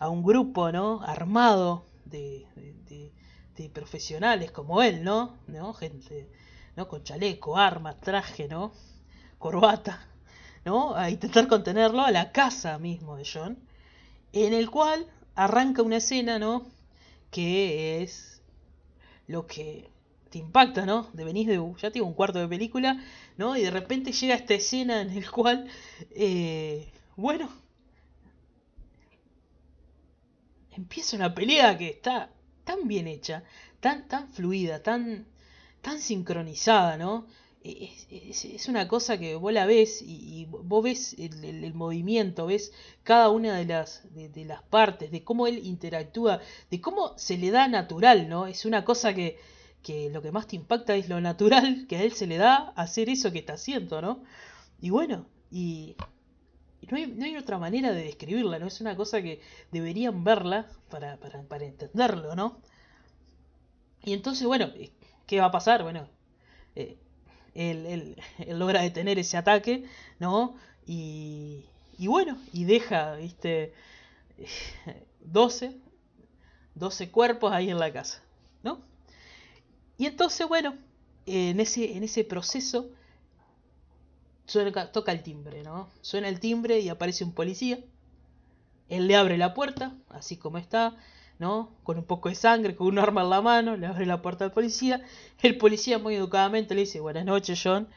[0.00, 1.02] un grupo ¿no?
[1.02, 2.46] armado de,
[3.56, 5.38] de, profesionales como él, ¿no?
[5.48, 5.72] ¿no?
[5.72, 6.30] Gente
[6.76, 6.88] ¿no?
[6.88, 8.72] con chaleco, armas, traje, ¿no?
[9.38, 10.06] corbata,
[10.64, 10.94] ¿no?
[10.94, 13.58] a intentar contenerlo a la casa mismo de John,
[14.32, 16.66] en el cual arranca una escena ¿no?
[17.30, 18.42] que es
[19.26, 19.90] lo que
[20.30, 21.08] te impacta, ¿no?
[21.12, 23.02] De venís de, ya tengo un cuarto de película,
[23.36, 23.56] ¿no?
[23.56, 25.68] Y de repente llega esta escena en el cual,
[26.10, 27.48] eh, bueno,
[30.76, 32.30] empieza una pelea que está
[32.64, 33.44] tan bien hecha,
[33.80, 35.26] tan, tan fluida, tan,
[35.80, 37.26] tan sincronizada, ¿no?
[37.62, 43.56] Es, una cosa que vos la ves y, vos ves el, movimiento, ves cada una
[43.56, 48.28] de las, de, las partes, de cómo él interactúa, de cómo se le da natural,
[48.28, 48.46] ¿no?
[48.46, 49.38] Es una cosa que,
[49.82, 52.72] que lo que más te impacta es lo natural que a él se le da
[52.76, 54.22] hacer eso que está haciendo, ¿no?
[54.80, 55.96] Y bueno, y,
[56.90, 58.66] no, hay, otra manera de describirla, ¿no?
[58.66, 59.40] Es una cosa que
[59.72, 62.60] deberían verla para, para, entenderlo, ¿no?
[64.04, 64.70] Y entonces, bueno,
[65.26, 65.82] ¿qué va a pasar?
[65.82, 66.08] Bueno,
[66.74, 66.96] eh,
[67.54, 69.84] él, él, él, logra detener ese ataque,
[70.18, 70.56] ¿no?
[70.86, 71.64] Y,
[71.98, 73.72] y bueno, y deja, viste,
[75.20, 75.76] 12,
[76.74, 78.22] 12 cuerpos ahí en la casa,
[78.62, 78.80] ¿no?
[79.98, 80.76] Y entonces, bueno,
[81.26, 82.90] en ese, en ese proceso
[84.46, 85.88] suena, toca el timbre, ¿no?
[86.00, 87.78] Suena el timbre y aparece un policía.
[88.88, 90.96] Él le abre la puerta, así como está,
[91.38, 91.72] ¿no?
[91.82, 94.44] Con un poco de sangre, con un arma en la mano, le abre la puerta
[94.44, 95.04] al policía.
[95.42, 97.88] El policía muy educadamente le dice, buenas noches, John.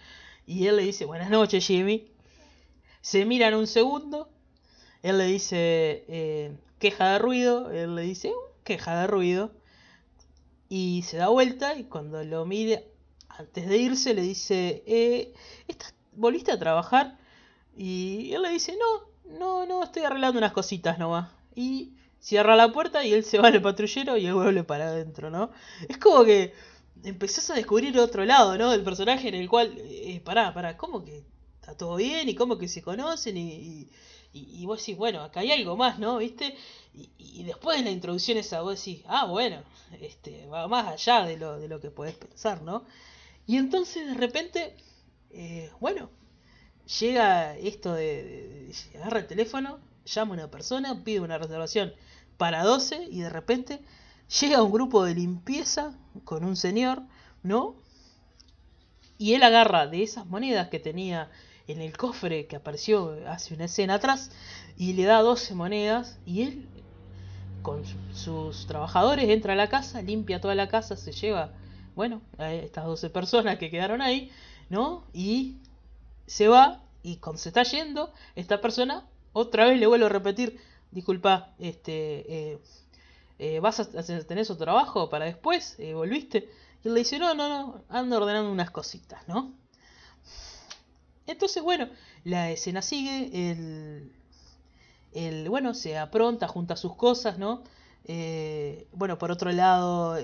[0.46, 2.12] Y él le dice, buenas noches, Jimmy.
[3.02, 4.30] Se miran un segundo.
[5.04, 7.72] Él le dice, eh, queja de ruido.
[7.72, 9.52] Él le dice, uh, queja de ruido
[10.70, 12.86] y se da vuelta y cuando lo mire
[13.28, 15.34] antes de irse le dice, eh,
[16.20, 17.18] ¿volviste a trabajar?
[17.76, 21.32] Y él le dice, no, no, no, estoy arreglando unas cositas nomás.
[21.56, 25.30] Y cierra la puerta y él se va al patrullero y él vuelve para adentro,
[25.30, 25.52] ¿no?
[25.88, 26.54] Es como que
[27.04, 28.72] empezás a descubrir otro lado, ¿no?
[28.72, 31.24] Del personaje en el cual, eh, pará, pará, ¿cómo que
[31.60, 32.28] está todo bien?
[32.28, 33.38] ¿Y cómo que se conocen?
[33.38, 33.90] Y,
[34.32, 36.18] y, vos decís, bueno, acá hay algo más, ¿no?
[36.18, 36.56] ¿Viste?
[36.94, 39.64] Y, después de la introducción esa vos decís, ah, bueno,
[40.02, 42.84] este, va más allá de lo, de lo que podés pensar, ¿no?
[43.48, 44.76] Y entonces de repente,
[45.32, 46.10] eh, bueno,
[47.00, 51.94] llega esto de, agarra el teléfono, llama a una persona, pide una reservación
[52.38, 53.82] para 12 y de repente
[54.40, 57.02] llega un grupo de limpieza con un señor,
[57.44, 57.76] ¿no?
[59.18, 61.30] Y él agarra de esas monedas que tenía
[61.68, 64.32] en el cofre que apareció hace una escena atrás
[64.78, 66.68] y le da 12 monedas y él
[67.62, 71.52] con sus trabajadores entra a la casa, limpia toda la casa, se lleva,
[71.96, 74.32] bueno, a estas 12 personas que quedaron ahí,
[74.70, 75.04] ¿no?
[75.14, 75.58] Y
[76.26, 80.60] se va y cuando se está yendo, esta persona otra vez le vuelve a repetir,
[80.92, 82.60] disculpa, este, eh,
[83.40, 85.76] eh, ¿vas a tener su trabajo para después?
[85.80, 86.50] Eh, ¿Volviste?
[86.84, 89.54] Y él le dice, no, no, no, ando ordenando unas cositas, ¿no?
[91.28, 91.90] Entonces, bueno,
[92.24, 94.12] la escena sigue, el,
[95.14, 97.64] el bueno, se apronta, junta sus cosas, ¿no?
[98.94, 100.18] Bueno, por otro lado,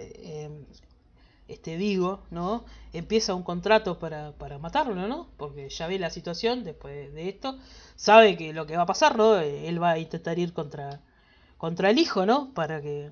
[1.48, 2.66] este Vigo, ¿no?
[2.94, 5.28] Empieza un contrato para, para matarlo, ¿no?
[5.38, 7.58] Porque ya ve la situación después de esto,
[7.96, 9.38] sabe que lo que va a pasar, ¿no?
[9.38, 11.02] Él va a intentar ir contra,
[11.58, 12.54] contra el hijo, ¿no?
[12.54, 13.12] Para que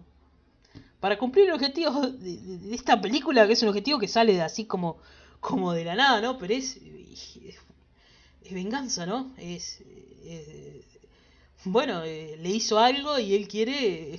[1.00, 5.00] para cumplir el objetivo de, esta película, que es un objetivo que sale así como,
[5.42, 6.38] como de la nada, ¿no?
[6.38, 7.58] Pero es, es,
[8.50, 9.34] venganza, ¿no?
[9.38, 9.84] Es,
[11.66, 14.18] bueno, eh, le hizo algo y él quiere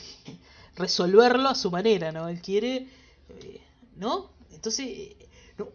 [0.77, 2.29] resolverlo a su manera, ¿no?
[2.29, 2.87] Él quiere
[3.31, 3.61] eh,
[3.96, 4.30] ¿no?
[4.50, 5.28] Entonces, eh,
[5.59, 5.68] no,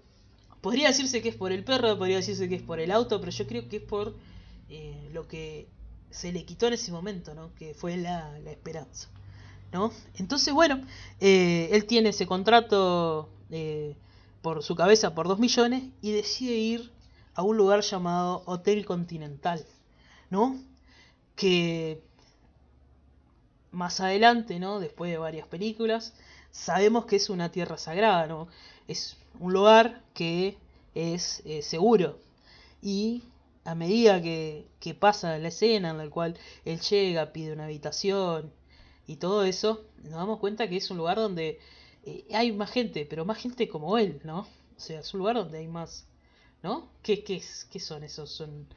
[0.61, 3.31] podría decirse que es por el perro, podría decirse que es por el auto, pero
[3.31, 4.15] yo creo que es por
[4.69, 5.67] eh, lo que
[6.09, 7.53] se le quitó en ese momento, ¿no?
[7.55, 9.09] Que fue la, esperanza,
[9.71, 9.91] ¿no?
[10.15, 10.81] Entonces, bueno,
[11.19, 13.29] eh, él tiene ese contrato
[14.41, 16.91] por su cabeza por 2 millones y decide ir
[17.33, 19.65] a un lugar llamado Hotel Continental,
[20.29, 20.57] ¿no?
[21.35, 22.03] Que
[23.71, 24.79] más adelante, ¿no?
[24.79, 26.13] Después de varias películas,
[26.51, 28.47] sabemos que es una tierra sagrada, ¿no?
[28.87, 30.57] Es un lugar que
[30.95, 32.19] es eh, seguro.
[32.81, 33.23] Y
[33.65, 34.67] a medida que,
[34.99, 38.51] pasa la escena en la cual él llega, pide una habitación
[39.07, 41.59] y todo eso, nos damos cuenta que es un lugar donde
[42.05, 44.39] eh, hay más gente, pero más gente como él, ¿no?
[44.39, 46.05] O sea, es un lugar donde hay más,
[46.63, 46.89] ¿no?
[47.03, 48.31] ¿Qué, qué, qué son esos?
[48.31, 48.67] Son,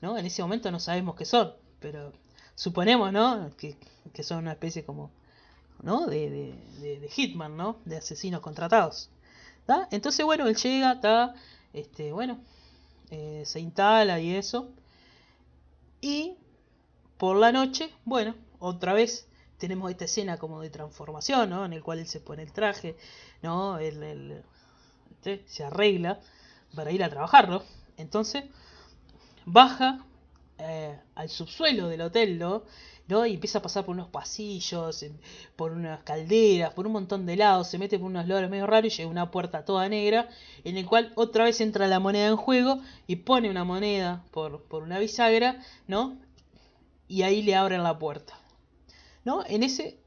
[0.00, 0.16] ¿no?
[0.18, 2.12] En ese momento no sabemos qué son, pero
[2.54, 3.50] suponemos, ¿no?
[3.56, 3.76] Que,
[4.12, 5.10] que son una especie como
[5.82, 6.06] ¿no?
[6.06, 6.30] De,
[6.80, 7.78] de, de, Hitman, ¿no?
[7.84, 9.10] De asesinos contratados.
[9.90, 11.34] Entonces, bueno, él llega, está,
[11.72, 12.40] este, bueno,
[13.10, 14.72] eh, se instala y eso.
[16.00, 16.36] Y
[17.18, 21.64] por la noche, bueno, otra vez tenemos esta escena como de transformación, ¿no?
[21.64, 22.96] En el cual él se pone el traje,
[23.42, 23.78] ¿no?
[23.78, 24.42] Él,
[25.10, 26.20] este, se arregla
[26.74, 27.62] para ir a trabajar, ¿no?
[27.96, 28.44] Entonces,
[29.44, 30.04] baja
[30.60, 32.64] eh, al subsuelo del hotel, ¿no?
[33.26, 35.04] Y empieza a pasar por unos pasillos,
[35.56, 38.92] por unas calderas, por un montón de lados, se mete por unos lugares medio raros
[38.92, 40.28] y llega una puerta toda negra,
[40.62, 44.62] en el cual otra vez entra la moneda en juego y pone una moneda por,
[44.62, 46.18] por una bisagra, ¿no?
[47.08, 48.38] Y ahí le abren la puerta.
[49.24, 49.44] ¿No?
[49.46, 49.98] En ese,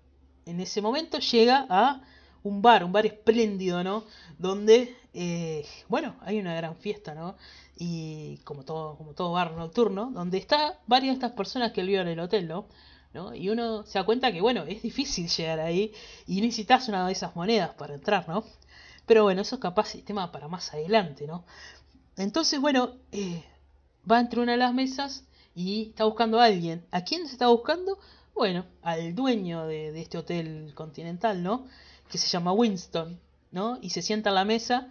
[0.46, 2.02] en ese momento llega a
[2.44, 4.04] un bar, un bar espléndido, ¿no?
[4.38, 7.36] Donde, eh, bueno, hay una gran fiesta, ¿no?
[7.78, 12.08] Y como todo, como todo bar nocturno, donde está varias de estas personas que viven
[12.08, 12.68] en el hotel, ¿no?
[13.36, 15.94] Y uno se da cuenta que, bueno, es difícil llegar ahí
[16.26, 18.44] y necesitas una de esas monedas para entrar, ¿no?
[19.06, 21.46] Pero bueno, eso es capaz tema para más adelante, ¿no?
[22.18, 23.44] Entonces, bueno, eh,
[24.10, 25.26] va entre una de las mesas
[25.56, 26.86] y está buscando a alguien.
[26.92, 28.00] ¿A quién se está buscando?
[28.34, 31.68] Bueno, al dueño de este hotel continental, ¿no?
[32.10, 33.20] Que se llama Winston,
[33.52, 33.78] ¿no?
[33.82, 34.90] Y se sienta a la mesa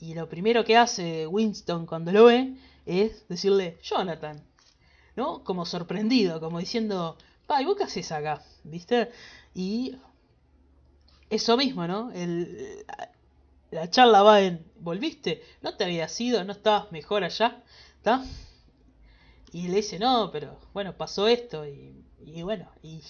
[0.00, 4.42] y lo primero que hace Winston cuando lo ve es decirle, Jonathan,
[5.14, 5.44] ¿no?
[5.44, 7.18] Como sorprendido, como diciendo,
[7.60, 8.42] ¿y vos qué haces acá?
[8.64, 9.10] ¿Viste?
[9.54, 9.96] Y
[11.28, 12.10] eso mismo, ¿no?
[12.12, 12.84] El,
[13.70, 15.42] la charla va en, ¿volviste?
[15.60, 16.42] ¿No te habías ido?
[16.44, 17.62] ¿No estabas mejor allá?
[17.96, 18.24] ¿Está?
[19.52, 23.02] Y le dice, no, pero bueno, pasó esto y, y bueno, y,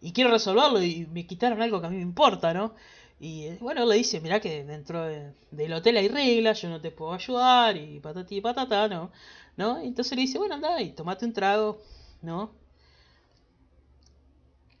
[0.00, 2.74] y, quiero resolverlo y me quitaron algo que a mí me importa, ¿no?
[3.20, 5.04] Y bueno, le dice, mirá que dentro
[5.50, 9.12] del hotel hay reglas, yo no te puedo ayudar y patati y patata, ¿no?
[9.56, 9.78] ¿No?
[9.78, 11.82] Entonces le dice, bueno, anda y tomate un trago,
[12.22, 12.52] ¿no?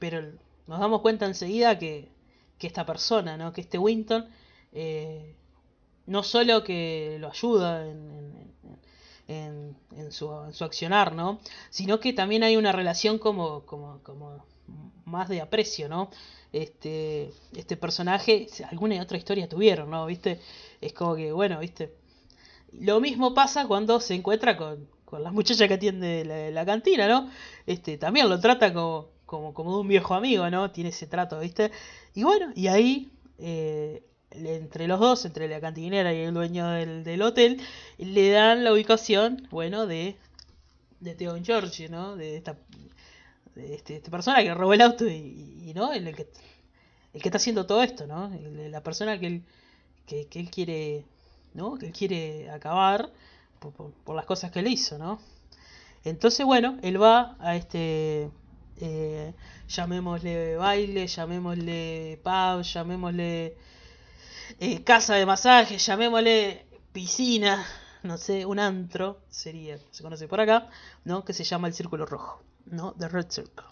[0.00, 0.22] pero
[0.66, 2.10] nos damos cuenta enseguida que,
[2.58, 3.52] que esta persona, ¿no?
[3.52, 4.28] que este Winton,
[4.72, 5.36] eh,
[6.06, 8.52] no solo que lo ayuda en,
[9.28, 11.38] en, en, su, su, accionar, ¿no?
[11.68, 14.44] sino que también hay una relación como, como, como
[15.04, 16.10] más de aprecio, ¿no?
[16.52, 20.06] Este, este personaje, alguna otra historia tuvieron, ¿no?
[20.06, 20.40] ¿Viste?
[20.80, 21.94] Es como que, bueno, ¿viste?
[22.72, 27.08] Lo mismo pasa cuando se encuentra con, con la muchacha que atiende la, la cantina,
[27.08, 27.30] ¿no?
[27.66, 30.70] Este, también lo trata como, como, como de un viejo amigo, ¿no?
[30.70, 31.70] Tiene ese trato, ¿viste?
[32.14, 37.22] Y bueno, y ahí, eh, entre los dos, entre la cantinera y el dueño del,
[37.22, 37.60] hotel,
[37.98, 40.16] le dan la ubicación, bueno, de,
[41.00, 42.16] de Theo George, ¿no?
[42.16, 42.56] De esta,
[43.74, 45.92] este, esta persona que robó el auto y, ¿no?
[45.92, 46.28] El, que,
[47.12, 48.30] el que está haciendo todo esto, ¿no?
[48.70, 49.44] la persona que él,
[50.06, 51.04] que, él quiere,
[51.54, 51.76] ¿no?
[51.78, 53.10] Que él quiere acabar
[53.60, 55.20] por, por las cosas que él hizo, ¿no?
[56.04, 58.30] Entonces, bueno, él va a este
[58.80, 59.34] eh,
[59.68, 63.56] llamémosle baile, llamémosle pub, llamémosle
[64.58, 67.66] eh, casa de masaje, llamémosle piscina,
[68.02, 70.68] no sé, un antro, sería, se conoce por acá,
[71.04, 71.24] ¿no?
[71.24, 72.92] Que se llama el Círculo Rojo, ¿no?
[72.92, 73.66] The Red Circle.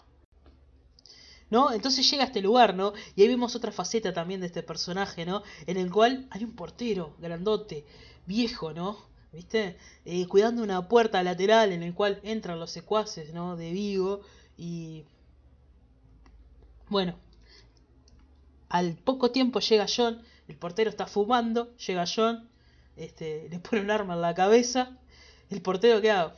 [1.49, 1.71] ¿No?
[1.71, 2.93] Entonces llega a este lugar, ¿no?
[3.15, 5.41] Y ahí vemos otra faceta también de este personaje, ¿no?
[5.65, 7.85] En el cual hay un portero grandote,
[8.27, 8.97] viejo, ¿no?
[9.31, 9.77] ¿Viste?
[10.05, 13.55] Eh, cuidando una puerta lateral en el cual entran los secuaces, ¿no?
[13.55, 14.21] De Vigo
[14.57, 15.05] y
[16.89, 17.15] bueno,
[18.67, 22.49] al poco tiempo llega John El portero está fumando, llega John,
[22.97, 24.97] este, le pone un arma en la cabeza,
[25.49, 26.35] el portero queda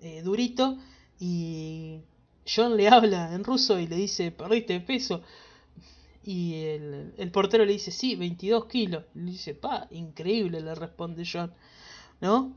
[0.00, 0.78] eh, durito
[1.24, 2.00] y
[2.44, 5.22] John le habla en ruso y le dice, perdiste peso.
[6.24, 9.04] Y el, el portero le dice, sí, 22 kilos.
[9.14, 11.52] Le dice, pa, increíble, le responde John.
[12.20, 12.56] ¿No?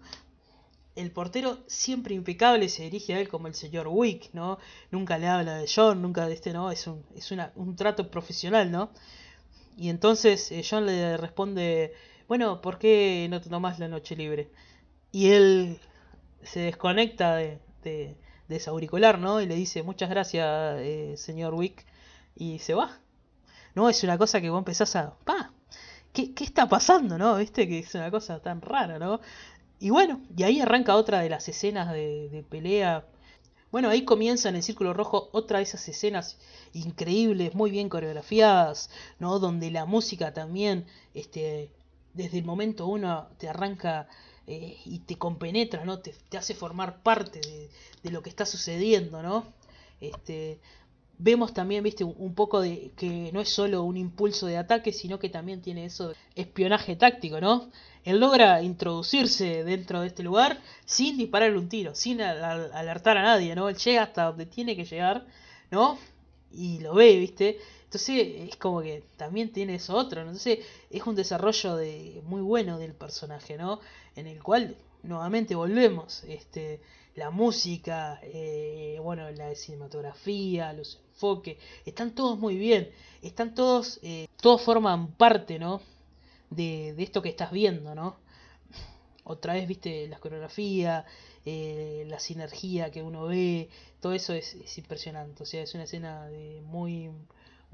[0.95, 4.57] el portero siempre impecable se dirige a él como el señor Wick, ¿no?
[4.91, 6.71] Nunca le habla de John, nunca de este, ¿no?
[6.71, 8.89] Es un, es una, un trato profesional, ¿no?
[9.77, 11.93] Y entonces eh, John le responde,
[12.27, 14.49] bueno, ¿por qué no te tomas la noche libre?
[15.11, 15.79] Y él
[16.43, 18.15] se desconecta de, de,
[18.47, 19.41] de ese auricular, ¿no?
[19.41, 20.45] Y le dice, muchas gracias,
[20.79, 21.85] eh, señor Wick,
[22.35, 22.99] y se va.
[23.73, 25.15] No, es una cosa que vos empezás a...
[25.25, 25.51] ¡Pa!
[26.13, 27.35] ¿Qué, ¿Qué está pasando, no?
[27.37, 27.67] ¿Viste?
[27.67, 29.19] Que es una cosa tan rara, ¿no?
[29.79, 33.05] Y bueno, y ahí arranca otra de las escenas de, pelea.
[33.71, 36.37] Bueno, ahí comienza en el Círculo Rojo otra de esas escenas
[36.73, 39.39] increíbles, muy bien coreografiadas, ¿no?
[39.39, 41.71] Donde la música también, este,
[42.13, 44.07] desde el momento uno te arranca
[44.47, 45.99] eh, y te compenetra, ¿no?
[45.99, 47.69] Te, te hace formar parte de,
[48.03, 49.45] de, lo que está sucediendo, ¿no?
[50.01, 50.59] Este,
[51.17, 55.19] vemos también, viste, un poco de que no es solo un impulso de ataque, sino
[55.19, 57.69] que también tiene eso de espionaje táctico, ¿no?
[58.03, 63.55] Él logra introducirse dentro de este lugar sin dispararle un tiro, sin alertar a nadie,
[63.55, 63.69] ¿no?
[63.69, 65.25] Él llega hasta donde tiene que llegar,
[65.71, 65.97] ¿no?
[66.51, 67.57] Y lo ve, ¿viste?
[67.95, 70.19] Entonces es como que también tiene eso otro.
[70.19, 73.79] Entonces es un desarrollo de muy bueno del personaje, ¿no?
[74.17, 76.81] En el cual nuevamente volvemos, este,
[77.15, 84.27] la música, eh, bueno, la cinematografía, los enfoques, están todos muy bien, están todos, eh,
[84.41, 85.81] todos forman parte, ¿no?
[86.49, 88.17] De, de, esto que estás viendo, ¿no?
[89.23, 91.05] Otra vez, viste, la coreografía,
[91.45, 93.69] eh, la sinergia que uno ve,
[94.01, 97.09] todo eso es, es, impresionante, o sea, es una escena de muy,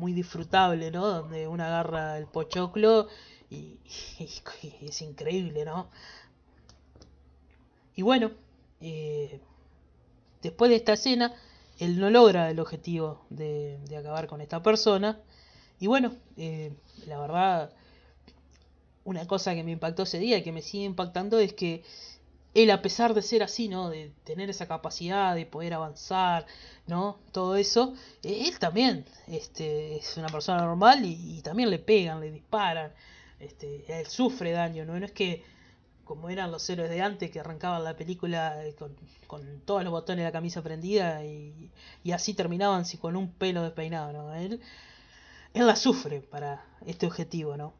[0.01, 1.07] muy disfrutable, ¿no?
[1.07, 3.07] Donde uno agarra el pochoclo
[3.51, 3.77] y,
[4.19, 5.89] es increíble, ¿no?
[7.95, 8.31] Y bueno,
[8.81, 9.39] eh,
[10.41, 11.35] después de esta escena,
[11.77, 15.19] él no logra el objetivo de, de acabar con esta persona.
[15.79, 16.73] Y bueno, eh,
[17.05, 17.71] la verdad,
[19.03, 21.83] una cosa que me impactó ese día y que me sigue impactando es que
[22.53, 23.89] él, a pesar de ser así, ¿no?
[23.89, 26.45] De tener esa capacidad de poder avanzar,
[26.87, 27.19] ¿no?
[27.31, 32.31] Todo eso, eh, él también este, es una persona normal y, también le pegan, le
[32.31, 32.91] disparan,
[33.39, 34.99] este, él sufre daño, ¿no?
[34.99, 35.43] No es que
[36.03, 38.93] como eran los héroes de antes que arrancaban la película eh, con,
[39.27, 41.71] con todos los botones de la camisa prendida y,
[42.03, 44.33] y, así terminaban si con un pelo despeinado, ¿no?
[44.35, 44.59] Él,
[45.53, 47.73] él la sufre para este objetivo, ¿no?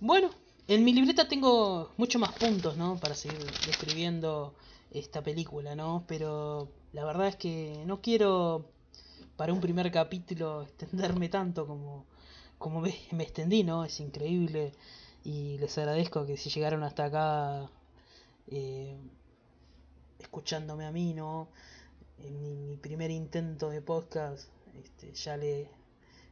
[0.00, 0.30] Bueno,
[0.68, 2.98] en mi libreta tengo muchos más puntos, ¿no?
[2.98, 4.54] Para seguir describiendo
[4.90, 6.04] esta película, ¿no?
[6.06, 8.70] Pero la verdad es que no quiero
[9.36, 12.04] para un primer capítulo extenderme tanto como,
[12.58, 13.84] como me, me extendí, ¿no?
[13.84, 14.74] Es increíble
[15.24, 17.70] y les agradezco que si llegaron hasta acá
[18.48, 18.96] eh,
[20.18, 21.48] escuchándome a mí, ¿no?
[22.18, 24.48] En mi, mi primer intento de podcast,
[24.82, 25.70] este, ya le,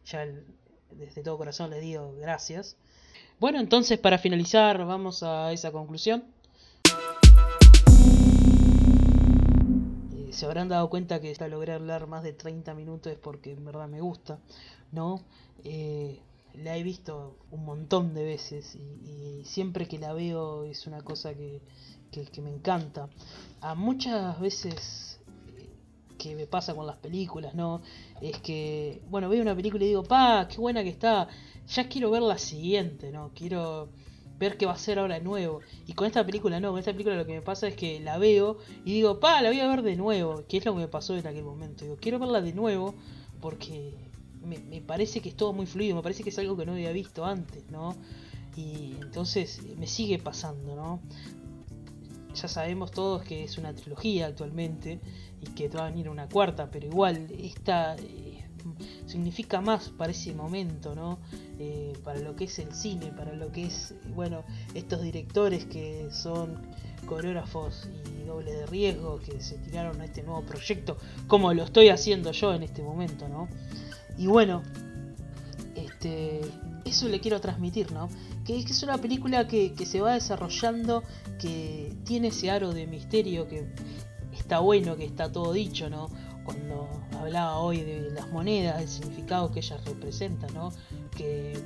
[0.05, 0.27] ya
[0.91, 2.77] desde todo corazón les digo gracias.
[3.39, 6.25] Bueno, entonces para finalizar vamos a esa conclusión.
[10.15, 13.53] Eh, se habrán dado cuenta que hasta logré hablar más de 30 minutos es porque
[13.53, 14.39] en verdad me gusta,
[14.91, 15.21] ¿no?
[15.65, 16.19] Eh,
[16.55, 21.35] la he visto un montón de veces y, siempre que la veo es una cosa
[21.35, 21.61] que,
[22.11, 23.11] que, me encanta.
[23.61, 25.16] A muchas veces
[26.29, 27.83] que me pasa con las películas, ¿no?
[28.21, 31.29] Es que, bueno, veo una película y digo, pa, qué buena que está,
[31.69, 33.31] ya quiero ver la siguiente, ¿no?
[33.35, 33.89] Quiero
[34.39, 35.61] ver qué va a ser ahora de nuevo.
[35.87, 38.19] Y con esta película no, con esta película lo que me pasa es que la
[38.19, 40.89] veo y digo, pa, la voy a ver de nuevo, que es lo que me
[40.89, 41.85] pasó en aquel momento.
[41.85, 42.95] Digo, quiero verla de nuevo
[43.41, 43.95] porque
[44.43, 46.73] me, me, parece que es todo muy fluido, me parece que es algo que no
[46.73, 47.95] había visto antes, ¿no?
[48.57, 51.01] Y entonces me sigue pasando, ¿no?
[52.35, 55.01] Ya sabemos todos que es una trilogía actualmente
[55.41, 58.45] y que va a venir una cuarta, pero igual esta eh,
[59.07, 61.19] significa más para ese momento, ¿no?
[61.59, 66.09] Eh, para lo que es el cine, para lo que es, bueno, estos directores que
[66.11, 66.63] son
[67.07, 71.89] coreógrafos y doble de riesgo que se tiraron a este nuevo proyecto, como lo estoy
[71.89, 73.49] haciendo yo en este momento, ¿no?
[74.19, 74.63] Y bueno,
[75.75, 76.41] este,
[76.85, 78.09] eso le quiero transmitir, ¿no?
[78.45, 81.03] Que, es una película que, que, se va desarrollando,
[81.39, 83.67] que tiene ese aro de misterio, que
[84.47, 86.09] está bueno, que está todo dicho, ¿no?
[86.45, 86.89] Cuando
[87.19, 90.73] hablaba hoy de las monedas, el significado que ellas representan, ¿no?
[91.17, 91.59] Que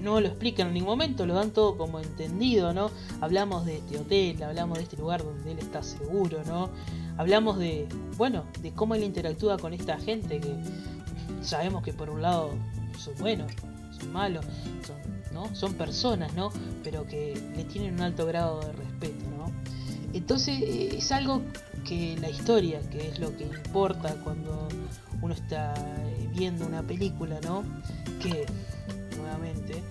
[0.00, 2.92] no lo explican en ningún momento, lo dan todo como entendido, ¿no?
[3.20, 6.70] Hablamos de este hotel, hablamos de este lugar donde él está seguro, ¿no?
[7.16, 10.54] Hablamos de, bueno, de cómo él interactúa con esta gente que
[11.40, 12.50] sabemos que por un lado
[12.96, 13.50] son buenos,
[13.98, 14.44] son malos,
[14.86, 15.52] son, ¿no?
[15.52, 16.52] son personas, ¿no?
[16.84, 19.50] Pero que le tienen un alto grado de respeto, ¿no?
[20.12, 21.42] Entonces eh, es algo
[21.84, 24.68] que la historia, que es lo que importa cuando
[25.20, 25.74] uno está
[26.34, 27.62] viendo una película, ¿no?
[28.20, 28.46] Que,
[29.16, 29.82] nuevamente,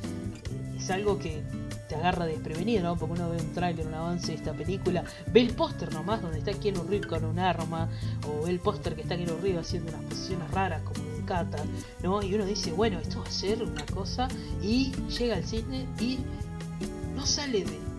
[0.76, 1.44] es algo que
[1.88, 2.96] te agarra desprevenido, ¿no?
[2.96, 6.40] Porque uno ve un tráiler, un avance de esta película, ve el póster nomás donde
[6.40, 7.90] está Keanu Reeves con un arma,
[8.28, 11.64] o ve el póster que está Keanu Reeves haciendo unas posiciones raras como un kata,
[12.02, 12.24] ¿no?
[12.24, 14.28] Y uno dice, bueno, esto va a ser una cosa,
[14.62, 16.20] y llega al cine y
[17.16, 17.92] no sale de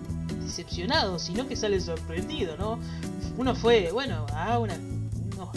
[0.43, 2.79] decepcionado, sino que sale sorprendido, ¿no?
[3.39, 4.79] Uno fue, bueno, a una,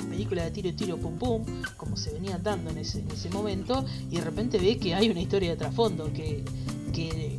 [0.10, 1.44] película de tiro, tiro, pum, pum,
[1.78, 5.10] como se venía dando en ese, en ese momento, y de repente ve que hay
[5.10, 6.44] una historia de trasfondo, que,
[6.94, 7.38] que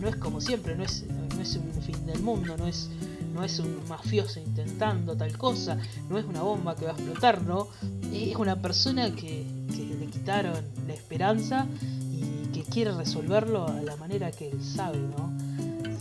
[0.00, 2.90] no es como siempre, no es, no es un fin del mundo, no es,
[3.32, 5.78] no es un mafioso intentando tal cosa,
[6.08, 7.68] no es una bomba que va a explotar, ¿no?
[8.12, 11.66] Es una persona que, que le quitaron la esperanza
[12.12, 15.32] y que quiere resolverlo a la manera que él sabe, ¿no?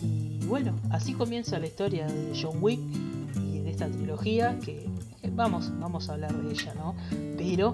[0.01, 2.79] Y bueno, así comienza la historia de John Wick
[3.75, 4.89] esta trilogía que
[5.31, 6.95] vamos, vamos a hablar de ella, ¿no?
[7.35, 7.73] Pero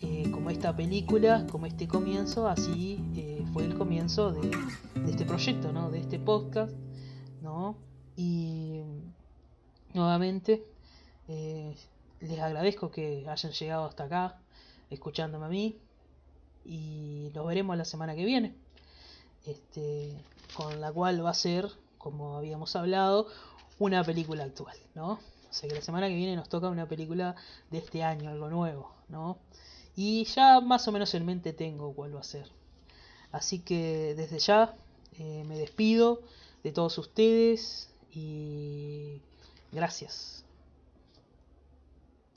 [0.00, 4.50] eh, como esta película, como este comienzo, así eh, fue el comienzo de,
[5.06, 5.90] este proyecto, ¿no?
[5.90, 6.72] De este podcast,
[7.42, 7.76] ¿no?
[8.16, 8.80] Y
[9.92, 10.64] nuevamente
[11.28, 11.76] eh,
[12.22, 14.38] les agradezco que hayan llegado hasta acá,
[14.88, 15.76] escuchándome a mí,
[16.64, 18.54] y nos veremos la semana que viene.
[19.44, 20.16] Este,
[20.56, 21.68] con la cual va a ser,
[21.98, 23.26] como habíamos hablado,
[23.80, 25.12] una película actual, ¿no?
[25.14, 27.34] O sea que la semana que viene nos toca una película
[27.70, 29.38] de este año, algo nuevo, ¿no?
[29.96, 32.46] Y ya más o menos en mente tengo cuál va a ser.
[33.32, 34.76] Así que desde ya
[35.18, 36.22] eh, me despido
[36.62, 39.20] de todos ustedes y
[39.72, 40.44] gracias.